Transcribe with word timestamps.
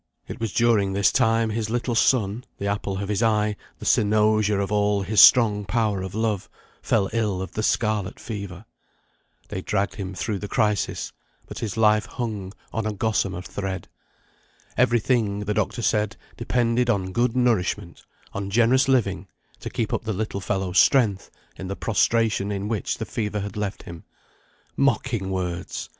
It 0.27 0.39
was 0.39 0.51
during 0.51 0.93
this 0.93 1.11
time 1.11 1.51
his 1.51 1.69
little 1.69 1.93
son, 1.93 2.43
the 2.57 2.65
apple 2.65 2.97
of 3.03 3.07
his 3.07 3.21
eye, 3.21 3.55
the 3.77 3.85
cynosure 3.85 4.59
of 4.59 4.71
all 4.71 5.03
his 5.03 5.21
strong 5.21 5.63
power 5.63 6.01
of 6.01 6.15
love, 6.15 6.49
fell 6.81 7.07
ill 7.13 7.39
of 7.39 7.51
the 7.51 7.61
scarlet 7.61 8.19
fever. 8.19 8.65
They 9.49 9.61
dragged 9.61 9.93
him 9.97 10.15
through 10.15 10.39
the 10.39 10.47
crisis, 10.47 11.13
but 11.47 11.59
his 11.59 11.77
life 11.77 12.07
hung 12.07 12.51
on 12.73 12.87
a 12.87 12.93
gossamer 12.93 13.43
thread. 13.43 13.89
Every 14.75 14.99
thing, 14.99 15.41
the 15.41 15.53
doctor 15.53 15.83
said, 15.83 16.17
depended 16.35 16.89
on 16.89 17.11
good 17.11 17.35
nourishment, 17.35 18.03
on 18.33 18.49
generous 18.49 18.87
living, 18.87 19.27
to 19.59 19.69
keep 19.69 19.93
up 19.93 20.05
the 20.05 20.13
little 20.13 20.41
fellow's 20.41 20.79
strength, 20.79 21.29
in 21.57 21.67
the 21.67 21.75
prostration 21.75 22.51
in 22.51 22.67
which 22.67 22.97
the 22.97 23.05
fever 23.05 23.41
had 23.41 23.55
left 23.55 23.83
him. 23.83 24.03
Mocking 24.75 25.29
words! 25.29 25.89